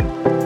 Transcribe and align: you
you 0.00 0.37